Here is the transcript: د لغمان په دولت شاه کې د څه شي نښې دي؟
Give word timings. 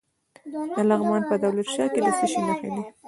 د 0.75 0.79
لغمان 0.89 1.21
په 1.29 1.35
دولت 1.43 1.67
شاه 1.75 1.89
کې 1.93 2.01
د 2.05 2.07
څه 2.17 2.25
شي 2.31 2.41
نښې 2.47 2.69
دي؟ 2.75 2.83